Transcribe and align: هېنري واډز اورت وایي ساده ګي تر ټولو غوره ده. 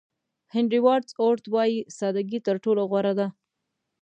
هېنري 0.53 0.79
واډز 0.85 1.09
اورت 1.21 1.45
وایي 1.53 1.77
ساده 1.97 2.21
ګي 2.29 2.39
تر 2.47 2.55
ټولو 2.63 2.81
غوره 2.89 3.13
ده. 3.19 3.27